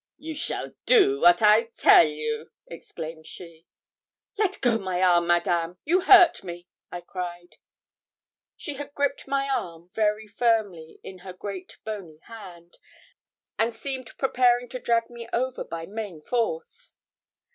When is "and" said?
13.59-13.75